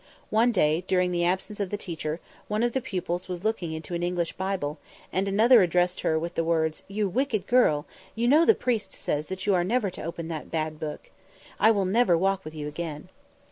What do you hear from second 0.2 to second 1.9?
One day, during the absence of the